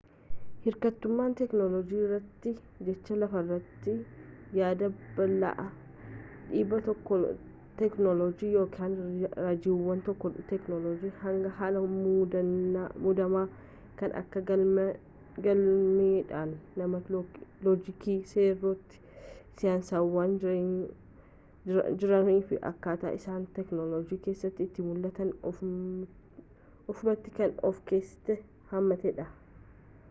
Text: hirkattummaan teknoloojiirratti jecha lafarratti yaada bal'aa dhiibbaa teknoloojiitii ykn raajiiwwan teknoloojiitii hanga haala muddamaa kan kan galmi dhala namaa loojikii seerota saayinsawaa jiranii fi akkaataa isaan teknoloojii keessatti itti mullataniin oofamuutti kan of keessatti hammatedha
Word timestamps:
hirkattummaan 0.63 1.31
teknoloojiirratti 1.37 2.51
jecha 2.87 3.15
lafarratti 3.19 3.93
yaada 4.57 4.89
bal'aa 5.19 5.65
dhiibbaa 6.49 7.25
teknoloojiitii 7.79 8.51
ykn 8.65 8.93
raajiiwwan 9.45 10.03
teknoloojiitii 10.51 11.15
hanga 11.23 11.53
haala 11.61 11.81
muddamaa 13.07 13.43
kan 14.03 14.15
kan 14.37 14.45
galmi 14.51 14.85
dhala 16.29 16.45
namaa 16.83 17.01
loojikii 17.69 18.19
seerota 18.35 19.01
saayinsawaa 19.65 20.29
jiranii 22.05 22.39
fi 22.53 22.61
akkaataa 22.73 23.15
isaan 23.23 23.49
teknoloojii 23.59 24.21
keessatti 24.29 24.69
itti 24.71 24.87
mullataniin 24.93 26.07
oofamuutti 26.93 27.35
kan 27.41 27.59
of 27.71 27.85
keessatti 27.93 28.41
hammatedha 28.75 29.31